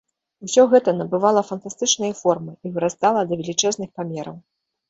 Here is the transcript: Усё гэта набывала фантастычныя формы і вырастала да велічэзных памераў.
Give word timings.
Усё 0.45 0.63
гэта 0.71 0.93
набывала 1.01 1.43
фантастычныя 1.51 2.13
формы 2.23 2.57
і 2.69 2.73
вырастала 2.79 3.21
да 3.33 3.41
велічэзных 3.43 3.89
памераў. 4.01 4.35